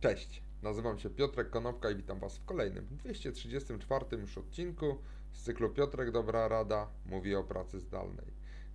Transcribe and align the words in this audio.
Cześć, 0.00 0.42
nazywam 0.62 0.98
się 0.98 1.10
Piotrek 1.10 1.50
Konopka 1.50 1.90
i 1.90 1.96
witam 1.96 2.18
Was 2.18 2.38
w 2.38 2.44
kolejnym 2.44 2.86
234 2.90 4.04
już 4.12 4.38
odcinku 4.38 4.98
z 5.32 5.42
cyklu 5.42 5.70
Piotrek 5.70 6.10
Dobra 6.10 6.48
Rada 6.48 6.88
mówi 7.06 7.34
o 7.34 7.44
pracy 7.44 7.80
zdalnej. 7.80 8.26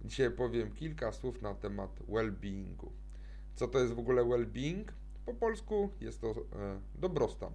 Dzisiaj 0.05 0.31
powiem 0.31 0.71
kilka 0.71 1.11
słów 1.11 1.41
na 1.41 1.55
temat 1.55 1.99
well-beingu. 2.09 2.89
Co 3.55 3.67
to 3.67 3.79
jest 3.79 3.93
w 3.93 3.99
ogóle 3.99 4.23
well-being? 4.23 4.83
Po 5.25 5.33
polsku 5.33 5.89
jest 5.99 6.21
to 6.21 6.31
e, 6.31 6.35
dobrostan. 6.95 7.53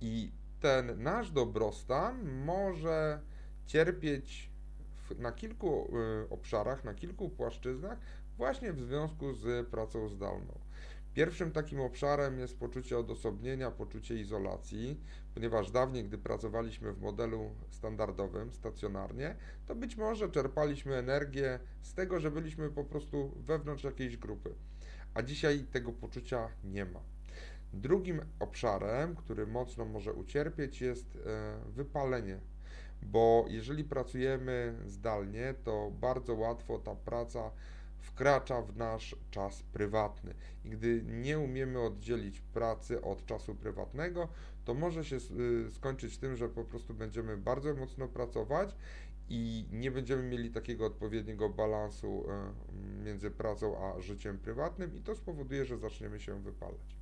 I 0.00 0.32
ten 0.60 1.02
nasz 1.02 1.30
dobrostan 1.30 2.44
może 2.44 3.20
cierpieć 3.66 4.50
w, 4.96 5.18
na 5.18 5.32
kilku 5.32 5.98
e, 5.98 6.30
obszarach, 6.30 6.84
na 6.84 6.94
kilku 6.94 7.30
płaszczyznach, 7.30 7.98
właśnie 8.36 8.72
w 8.72 8.80
związku 8.80 9.34
z 9.34 9.68
pracą 9.68 10.08
zdalną. 10.08 10.58
Pierwszym 11.14 11.52
takim 11.52 11.80
obszarem 11.80 12.38
jest 12.38 12.58
poczucie 12.58 12.98
odosobnienia, 12.98 13.70
poczucie 13.70 14.20
izolacji, 14.20 15.00
ponieważ 15.34 15.70
dawniej, 15.70 16.04
gdy 16.04 16.18
pracowaliśmy 16.18 16.92
w 16.92 17.00
modelu 17.00 17.50
standardowym, 17.70 18.52
stacjonarnie, 18.52 19.36
to 19.66 19.74
być 19.74 19.96
może 19.96 20.30
czerpaliśmy 20.30 20.94
energię 20.94 21.58
z 21.82 21.94
tego, 21.94 22.20
że 22.20 22.30
byliśmy 22.30 22.70
po 22.70 22.84
prostu 22.84 23.32
wewnątrz 23.36 23.84
jakiejś 23.84 24.16
grupy, 24.16 24.54
a 25.14 25.22
dzisiaj 25.22 25.64
tego 25.72 25.92
poczucia 25.92 26.48
nie 26.64 26.84
ma. 26.84 27.00
Drugim 27.72 28.20
obszarem, 28.40 29.16
który 29.16 29.46
mocno 29.46 29.84
może 29.84 30.12
ucierpieć, 30.12 30.80
jest 30.80 31.16
e, 31.16 31.70
wypalenie, 31.70 32.40
bo 33.02 33.44
jeżeli 33.48 33.84
pracujemy 33.84 34.74
zdalnie, 34.86 35.54
to 35.64 35.90
bardzo 36.00 36.34
łatwo 36.34 36.78
ta 36.78 36.94
praca 36.94 37.50
wkracza 38.04 38.62
w 38.62 38.76
nasz 38.76 39.16
czas 39.30 39.62
prywatny. 39.62 40.34
I 40.64 40.70
gdy 40.70 41.02
nie 41.02 41.38
umiemy 41.38 41.80
oddzielić 41.80 42.40
pracy 42.40 43.02
od 43.02 43.26
czasu 43.26 43.54
prywatnego, 43.54 44.28
to 44.64 44.74
może 44.74 45.04
się 45.04 45.16
y, 45.16 45.70
skończyć 45.70 46.18
tym, 46.18 46.36
że 46.36 46.48
po 46.48 46.64
prostu 46.64 46.94
będziemy 46.94 47.36
bardzo 47.36 47.74
mocno 47.74 48.08
pracować 48.08 48.76
i 49.28 49.66
nie 49.72 49.90
będziemy 49.90 50.22
mieli 50.22 50.50
takiego 50.50 50.86
odpowiedniego 50.86 51.48
balansu 51.48 52.24
y, 52.24 53.04
między 53.04 53.30
pracą 53.30 53.78
a 53.84 54.00
życiem 54.00 54.38
prywatnym 54.38 54.94
i 54.94 55.00
to 55.00 55.14
spowoduje, 55.14 55.64
że 55.64 55.78
zaczniemy 55.78 56.20
się 56.20 56.42
wypalać. 56.42 56.96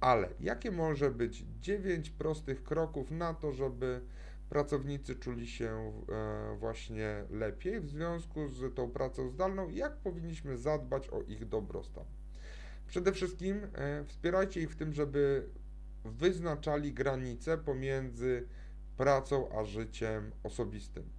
Ale 0.00 0.28
jakie 0.40 0.70
może 0.70 1.10
być 1.10 1.44
9 1.60 2.10
prostych 2.10 2.64
kroków 2.64 3.10
na 3.10 3.34
to, 3.34 3.52
żeby 3.52 4.00
pracownicy 4.48 5.16
czuli 5.16 5.48
się 5.48 5.92
e, 6.08 6.56
właśnie 6.58 7.24
lepiej 7.30 7.80
w 7.80 7.88
związku 7.88 8.48
z 8.48 8.74
tą 8.74 8.90
pracą 8.90 9.30
zdalną 9.30 9.68
jak 9.68 9.96
powinniśmy 9.96 10.56
zadbać 10.56 11.08
o 11.08 11.22
ich 11.22 11.48
dobrostan. 11.48 12.04
Przede 12.86 13.12
wszystkim 13.12 13.60
e, 13.74 14.04
wspierajcie 14.04 14.60
ich 14.60 14.70
w 14.70 14.76
tym, 14.76 14.92
żeby 14.92 15.48
wyznaczali 16.04 16.92
granice 16.92 17.58
pomiędzy 17.58 18.46
pracą 18.96 19.48
a 19.58 19.64
życiem 19.64 20.30
osobistym. 20.42 21.18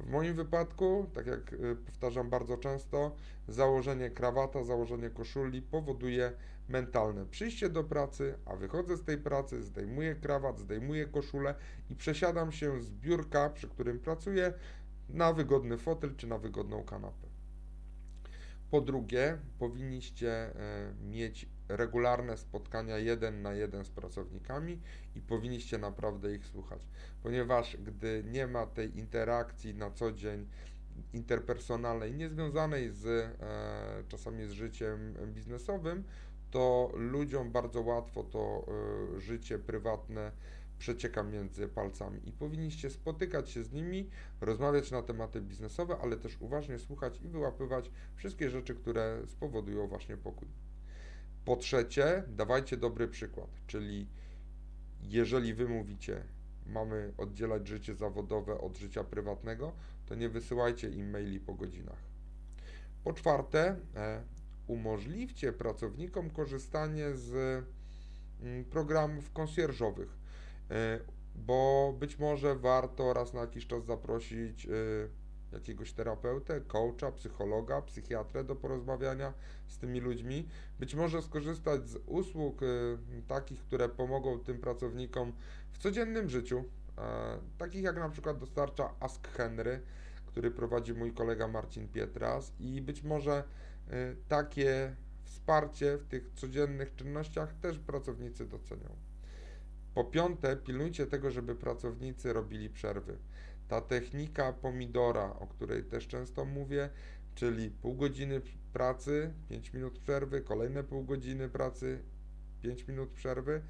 W 0.00 0.10
moim 0.10 0.34
wypadku, 0.34 1.06
tak 1.14 1.26
jak 1.26 1.52
y, 1.52 1.76
powtarzam 1.86 2.30
bardzo 2.30 2.56
często, 2.56 3.16
założenie 3.48 4.10
krawata, 4.10 4.64
założenie 4.64 5.10
koszuli 5.10 5.62
powoduje 5.62 6.32
mentalne 6.70 7.26
przyjście 7.26 7.68
do 7.68 7.84
pracy, 7.84 8.34
a 8.46 8.56
wychodzę 8.56 8.96
z 8.96 9.04
tej 9.04 9.18
pracy, 9.18 9.62
zdejmuję 9.62 10.14
krawat, 10.14 10.58
zdejmuję 10.58 11.06
koszulę 11.06 11.54
i 11.90 11.96
przesiadam 11.96 12.52
się 12.52 12.82
z 12.82 12.90
biurka, 12.90 13.50
przy 13.50 13.68
którym 13.68 13.98
pracuję, 13.98 14.52
na 15.08 15.32
wygodny 15.32 15.78
fotel 15.78 16.16
czy 16.16 16.26
na 16.26 16.38
wygodną 16.38 16.84
kanapę. 16.84 17.26
Po 18.70 18.80
drugie, 18.80 19.38
powinniście 19.58 20.30
e, 20.30 20.94
mieć 21.10 21.48
regularne 21.68 22.36
spotkania 22.36 22.98
jeden 22.98 23.42
na 23.42 23.52
jeden 23.52 23.84
z 23.84 23.90
pracownikami 23.90 24.80
i 25.14 25.20
powinniście 25.20 25.78
naprawdę 25.78 26.34
ich 26.34 26.46
słuchać, 26.46 26.86
ponieważ 27.22 27.76
gdy 27.76 28.24
nie 28.26 28.46
ma 28.46 28.66
tej 28.66 28.98
interakcji 28.98 29.74
na 29.74 29.90
co 29.90 30.12
dzień 30.12 30.46
interpersonalnej, 31.12 32.14
niezwiązanej 32.14 32.90
z 32.90 33.06
e, 33.06 33.30
czasami 34.08 34.46
z 34.46 34.50
życiem 34.50 35.14
biznesowym, 35.26 36.04
to 36.50 36.92
ludziom 36.94 37.52
bardzo 37.52 37.80
łatwo 37.80 38.24
to 38.24 38.66
e, 39.16 39.20
życie 39.20 39.58
prywatne 39.58 40.32
przecieka 40.78 41.22
między 41.22 41.68
palcami 41.68 42.28
i 42.28 42.32
powinniście 42.32 42.90
spotykać 42.90 43.50
się 43.50 43.62
z 43.62 43.72
nimi, 43.72 44.10
rozmawiać 44.40 44.90
na 44.90 45.02
tematy 45.02 45.40
biznesowe, 45.40 45.96
ale 46.02 46.16
też 46.16 46.36
uważnie 46.40 46.78
słuchać 46.78 47.20
i 47.22 47.28
wyłapywać 47.28 47.90
wszystkie 48.14 48.50
rzeczy, 48.50 48.74
które 48.74 49.22
spowodują 49.26 49.86
właśnie 49.86 50.16
pokój. 50.16 50.48
Po 51.44 51.56
trzecie, 51.56 52.24
dawajcie 52.28 52.76
dobry 52.76 53.08
przykład, 53.08 53.50
czyli 53.66 54.06
jeżeli 55.02 55.54
wy 55.54 55.68
mówicie, 55.68 56.24
mamy 56.66 57.12
oddzielać 57.18 57.68
życie 57.68 57.94
zawodowe 57.94 58.60
od 58.60 58.76
życia 58.76 59.04
prywatnego, 59.04 59.72
to 60.06 60.14
nie 60.14 60.28
wysyłajcie 60.28 60.88
im 60.88 61.10
maili 61.10 61.40
po 61.40 61.54
godzinach. 61.54 61.98
Po 63.04 63.12
czwarte, 63.12 63.76
e, 63.96 64.22
umożliwcie 64.70 65.52
pracownikom 65.52 66.30
korzystanie 66.30 67.14
z 67.14 67.64
mm, 68.42 68.64
programów 68.64 69.32
konsjerżowych, 69.32 70.18
e, 70.70 71.00
bo 71.34 71.94
być 71.98 72.18
może 72.18 72.56
warto 72.56 73.12
raz 73.12 73.34
na 73.34 73.40
jakiś 73.40 73.66
czas 73.66 73.84
zaprosić 73.84 74.66
e, 74.66 74.70
jakiegoś 75.52 75.92
terapeutę, 75.92 76.60
coacha, 76.60 77.12
psychologa, 77.12 77.82
psychiatrę 77.82 78.44
do 78.44 78.56
porozmawiania 78.56 79.32
z 79.66 79.78
tymi 79.78 80.00
ludźmi. 80.00 80.48
Być 80.80 80.94
może 80.94 81.22
skorzystać 81.22 81.88
z 81.88 81.96
usług 82.06 82.62
y, 82.62 82.66
takich, 83.28 83.60
które 83.60 83.88
pomogą 83.88 84.38
tym 84.38 84.58
pracownikom 84.58 85.32
w 85.70 85.78
codziennym 85.78 86.28
życiu, 86.28 86.64
e, 86.98 87.38
takich 87.58 87.82
jak 87.82 87.96
na 87.96 88.08
przykład 88.08 88.38
dostarcza 88.38 88.94
Ask 89.00 89.28
Henry, 89.28 89.80
który 90.26 90.50
prowadzi 90.50 90.94
mój 90.94 91.12
kolega 91.12 91.48
Marcin 91.48 91.88
Pietras 91.88 92.52
i 92.60 92.82
być 92.82 93.02
może 93.02 93.44
takie 94.28 94.96
wsparcie 95.24 95.98
w 95.98 96.06
tych 96.06 96.30
codziennych 96.34 96.94
czynnościach 96.94 97.54
też 97.54 97.78
pracownicy 97.78 98.46
docenią. 98.46 98.96
Po 99.94 100.04
piąte, 100.04 100.56
pilnujcie 100.56 101.06
tego, 101.06 101.30
żeby 101.30 101.54
pracownicy 101.54 102.32
robili 102.32 102.70
przerwy. 102.70 103.18
Ta 103.68 103.80
technika 103.80 104.52
pomidora, 104.52 105.34
o 105.38 105.46
której 105.46 105.84
też 105.84 106.08
często 106.08 106.44
mówię, 106.44 106.90
czyli 107.34 107.70
pół 107.70 107.94
godziny 107.94 108.40
pracy, 108.72 109.32
5 109.48 109.72
minut 109.72 109.98
przerwy, 109.98 110.40
kolejne 110.40 110.84
pół 110.84 111.04
godziny 111.04 111.48
pracy, 111.48 112.02
5 112.62 112.88
minut 112.88 113.10
przerwy 113.10 113.62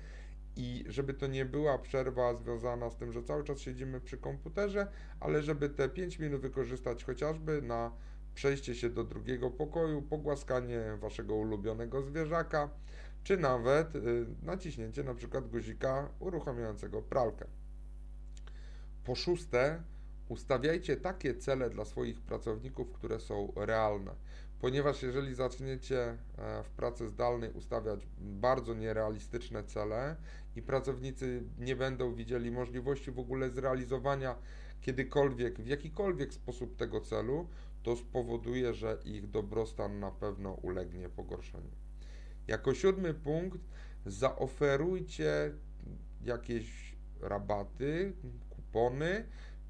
i 0.57 0.85
żeby 0.89 1.15
to 1.15 1.27
nie 1.27 1.45
była 1.45 1.79
przerwa 1.79 2.35
związana 2.35 2.91
z 2.91 2.97
tym, 2.97 3.13
że 3.13 3.23
cały 3.23 3.45
czas 3.45 3.61
siedzimy 3.61 4.01
przy 4.01 4.19
komputerze, 4.19 4.87
ale 5.21 5.43
żeby 5.43 5.69
te 5.69 5.89
5 5.89 6.19
minut 6.19 6.41
wykorzystać 6.41 7.05
chociażby 7.05 7.63
na 7.63 7.93
przejście 8.41 8.75
się 8.75 8.91
do 8.91 9.05
drugiego 9.05 9.51
pokoju, 9.51 10.03
pogłaskanie 10.03 10.81
waszego 11.01 11.35
ulubionego 11.35 12.03
zwierzaka, 12.03 12.71
czy 13.25 13.37
nawet 13.37 13.97
y, 13.97 14.27
naciśnięcie 14.43 15.05
na 15.05 15.15
przykład 15.15 15.49
guzika 15.49 16.09
uruchamiającego 16.21 17.03
pralkę. 17.03 17.47
Po 19.05 19.15
szóste, 19.15 19.83
ustawiajcie 20.29 20.97
takie 20.97 21.35
cele 21.35 21.71
dla 21.71 21.85
swoich 21.85 22.21
pracowników, 22.21 22.93
które 22.93 23.21
są 23.21 23.53
realne. 23.57 24.15
Ponieważ 24.61 25.03
jeżeli 25.03 25.35
zaczniecie 25.35 25.99
e, 26.39 26.63
w 26.63 26.71
pracy 26.71 27.09
zdalnej 27.09 27.53
ustawiać 27.53 28.07
bardzo 28.19 28.75
nierealistyczne 28.75 29.65
cele 29.65 30.17
i 30.57 30.63
pracownicy 30.63 31.43
nie 31.59 31.77
będą 31.77 32.15
widzieli 32.15 32.51
możliwości 32.51 33.11
w 33.11 33.19
ogóle 33.19 33.51
zrealizowania 33.51 34.37
kiedykolwiek, 34.81 35.61
w 35.61 35.67
jakikolwiek 35.67 36.35
sposób 36.35 36.77
tego 36.77 37.01
celu, 37.01 37.49
to 37.83 37.97
spowoduje, 37.97 38.75
że 38.75 38.99
ich 39.05 39.31
dobrostan 39.31 40.01
na 40.01 40.11
pewno 40.11 40.53
ulegnie 40.53 41.09
pogorszeniu. 41.09 41.71
Jako 42.49 42.75
siódmy 42.75 43.15
punkt, 43.15 43.59
zaoferujcie 44.07 45.53
jakieś 46.25 46.97
rabaty, 47.21 48.13
kupony, 48.51 49.25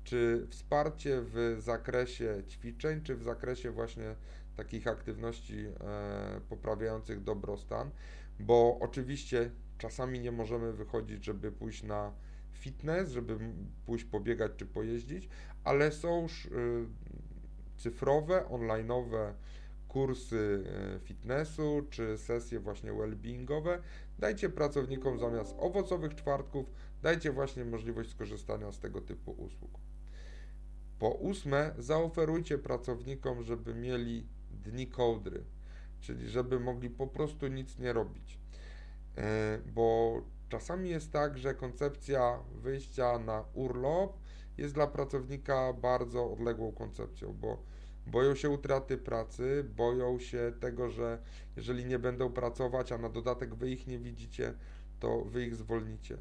czy 0.04 0.46
wsparcie 0.50 1.20
w 1.22 1.56
zakresie 1.58 2.42
ćwiczeń, 2.48 3.02
czy 3.02 3.16
w 3.16 3.22
zakresie 3.22 3.70
właśnie 3.70 4.14
takich 4.56 4.86
aktywności 4.86 5.66
e, 5.66 6.40
poprawiających 6.48 7.22
dobrostan, 7.24 7.90
bo 8.40 8.78
oczywiście 8.80 9.50
czasami 9.78 10.20
nie 10.20 10.32
możemy 10.32 10.72
wychodzić, 10.72 11.24
żeby 11.24 11.52
pójść 11.52 11.82
na 11.82 12.12
fitness, 12.52 13.10
żeby 13.10 13.38
pójść 13.86 14.04
pobiegać 14.04 14.52
czy 14.56 14.66
pojeździć, 14.66 15.28
ale 15.64 15.92
są 15.92 16.22
już 16.22 16.48
cyfrowe, 17.80 18.44
online'owe 18.50 19.32
kursy 19.88 20.64
e, 20.96 20.98
fitnessu 20.98 21.86
czy 21.90 22.18
sesje 22.18 22.60
właśnie 22.60 22.92
well-beingowe. 22.92 23.78
Dajcie 24.18 24.48
pracownikom 24.48 25.18
zamiast 25.18 25.54
owocowych 25.58 26.14
czwartków, 26.14 26.72
dajcie 27.02 27.32
właśnie 27.32 27.64
możliwość 27.64 28.10
skorzystania 28.10 28.72
z 28.72 28.78
tego 28.78 29.00
typu 29.00 29.30
usług. 29.30 29.70
Po 30.98 31.10
ósme, 31.10 31.74
zaoferujcie 31.78 32.58
pracownikom, 32.58 33.42
żeby 33.42 33.74
mieli 33.74 34.26
dni 34.50 34.86
kołdry, 34.86 35.44
czyli 36.00 36.28
żeby 36.28 36.60
mogli 36.60 36.90
po 36.90 37.06
prostu 37.06 37.46
nic 37.48 37.78
nie 37.78 37.92
robić. 37.92 38.38
e, 39.16 39.58
bo 39.74 40.14
czasami 40.50 40.90
jest 40.90 41.12
tak, 41.12 41.38
że 41.38 41.54
koncepcja 41.54 42.38
wyjścia 42.54 43.18
na 43.18 43.44
urlop 43.54 44.18
jest 44.58 44.74
dla 44.74 44.86
pracownika 44.86 45.72
bardzo 45.72 46.32
odległą 46.32 46.72
koncepcją, 46.72 47.32
bo 47.32 47.62
boją 48.06 48.34
się 48.34 48.50
utraty 48.50 48.98
pracy, 48.98 49.64
boją 49.76 50.18
się 50.18 50.52
tego, 50.60 50.90
że 50.90 51.18
jeżeli 51.56 51.84
nie 51.84 51.98
będą 51.98 52.32
pracować, 52.32 52.92
a 52.92 52.98
na 52.98 53.08
dodatek 53.08 53.54
wy 53.54 53.70
ich 53.70 53.86
nie 53.86 53.98
widzicie, 53.98 54.54
to 55.00 55.24
wy 55.24 55.46
ich 55.46 55.56
zwolnicie. 55.56 56.16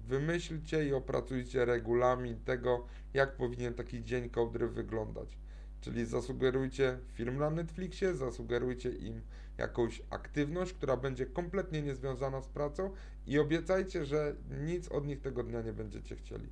Wymyślcie 0.00 0.88
i 0.88 0.94
opracujcie 0.94 1.64
regulamin 1.64 2.40
tego, 2.40 2.86
jak 3.14 3.36
powinien 3.36 3.74
taki 3.74 4.04
dzień 4.04 4.30
kołdry 4.30 4.68
wyglądać. 4.68 5.38
Czyli 5.80 6.06
zasugerujcie 6.06 6.98
film 7.12 7.36
na 7.36 7.50
Netflixie, 7.50 8.14
zasugerujcie 8.14 8.90
im 8.90 9.20
jakąś 9.58 10.02
aktywność, 10.10 10.72
która 10.72 10.96
będzie 10.96 11.26
kompletnie 11.26 11.82
niezwiązana 11.82 12.40
z 12.42 12.48
pracą 12.48 12.90
i 13.26 13.38
obiecajcie, 13.38 14.04
że 14.04 14.36
nic 14.64 14.88
od 14.88 15.06
nich 15.06 15.20
tego 15.20 15.42
dnia 15.42 15.62
nie 15.62 15.72
będziecie 15.72 16.16
chcieli. 16.16 16.48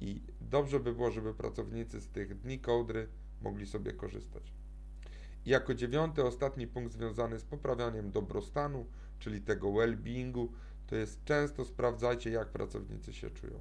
I 0.00 0.22
dobrze 0.40 0.80
by 0.80 0.94
było, 0.94 1.10
żeby 1.10 1.34
pracownicy 1.34 2.00
z 2.00 2.08
tych 2.08 2.38
dni 2.40 2.58
kołdry 2.58 3.08
mogli 3.42 3.66
sobie 3.66 3.92
korzystać. 3.92 4.52
I 5.46 5.50
jako 5.50 5.74
dziewiąty, 5.74 6.24
ostatni 6.24 6.66
punkt 6.66 6.92
związany 6.92 7.38
z 7.38 7.44
poprawianiem 7.44 8.10
dobrostanu, 8.10 8.86
czyli 9.18 9.40
tego 9.40 9.68
well-beingu, 9.68 10.48
to 10.86 10.96
jest 10.96 11.24
często 11.24 11.64
sprawdzajcie, 11.64 12.30
jak 12.30 12.48
pracownicy 12.48 13.12
się 13.12 13.30
czują. 13.30 13.60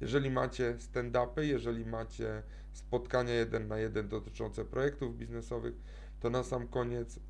Jeżeli 0.00 0.30
macie 0.30 0.74
stand-upy, 0.78 1.40
jeżeli 1.42 1.86
macie 1.86 2.42
spotkania 2.72 3.34
jeden 3.34 3.68
na 3.68 3.78
jeden 3.78 4.08
dotyczące 4.08 4.64
projektów 4.64 5.16
biznesowych, 5.16 5.74
to 6.20 6.30
na 6.30 6.42
sam 6.42 6.68
koniec 6.68 7.20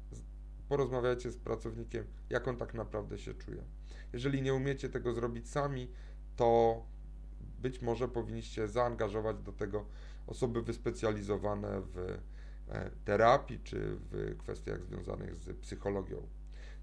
porozmawiajcie 0.69 1.31
z 1.31 1.37
pracownikiem, 1.37 2.05
jak 2.31 2.49
on 2.49 2.56
tak 2.56 2.75
naprawdę 2.75 3.19
się 3.19 3.35
czuje. 3.35 3.62
Jeżeli 4.12 4.43
nie 4.43 4.55
umiecie 4.55 4.88
tego 4.88 5.12
zrobić 5.12 5.50
sami, 5.50 5.88
to 6.37 6.82
być 7.59 7.82
może 7.82 8.09
powinniście 8.09 8.69
zaangażować 8.69 9.37
do 9.38 9.53
tego 9.53 9.87
osoby 10.26 10.62
wyspecjalizowane 10.62 11.81
w 11.81 12.19
e, 12.69 12.91
terapii 13.05 13.61
czy 13.65 13.97
w 14.11 14.37
kwestiach 14.38 14.85
związanych 14.85 15.37
z 15.37 15.56
psychologią. 15.56 16.26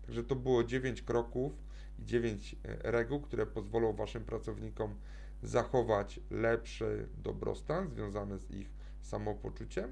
Także 0.09 0.23
to 0.23 0.35
było 0.35 0.63
9 0.63 1.01
kroków 1.01 1.53
i 1.99 2.05
9 2.05 2.55
e, 2.63 2.91
reguł, 2.91 3.21
które 3.21 3.45
pozwolą 3.45 3.93
Waszym 3.93 4.23
pracownikom 4.23 4.95
zachować 5.43 6.19
lepszy 6.31 7.07
dobrostan 7.17 7.89
związany 7.89 8.39
z 8.39 8.51
ich 8.51 8.69
samopoczuciem. 9.01 9.91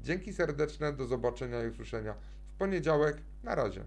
Dzięki 0.00 0.32
serdeczne, 0.32 0.92
do 0.92 1.06
zobaczenia 1.06 1.64
i 1.64 1.68
usłyszenia 1.68 2.14
w 2.46 2.52
poniedziałek. 2.52 3.16
Na 3.42 3.54
razie. 3.54 3.84